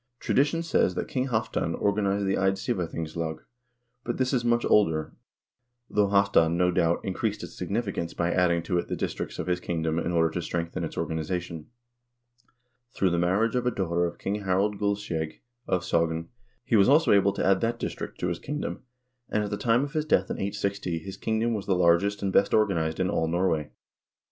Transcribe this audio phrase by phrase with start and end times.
[0.19, 3.37] Tradition says that King Halvdan or ganized the Eidsivathingslag,
[4.03, 5.13] but this is much older,
[5.91, 9.59] though Halvdan, no doubt, increased its significance by adding to it the districts of his
[9.59, 11.67] kingdom in order to strengthen its organization.
[12.95, 16.29] Through the marriage of a daughter of King Harald Guldskjeg of Sogn,
[16.65, 18.81] he was also able to add that district to his kingdom,
[19.29, 22.33] and at the time of his death in 860 his kingdom was the largest and
[22.33, 23.69] best organized in all Norway.